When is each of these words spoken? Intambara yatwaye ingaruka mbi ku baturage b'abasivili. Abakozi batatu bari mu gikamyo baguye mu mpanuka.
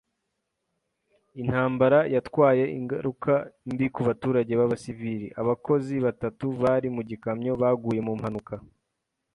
Intambara 1.41 1.99
yatwaye 2.15 2.63
ingaruka 2.77 3.33
mbi 3.71 3.85
ku 3.93 4.01
baturage 4.07 4.53
b'abasivili. 4.59 5.27
Abakozi 5.41 5.93
batatu 6.05 6.45
bari 6.61 6.87
mu 6.95 7.01
gikamyo 7.09 7.51
baguye 7.61 8.01
mu 8.07 8.13
mpanuka. 8.19 8.55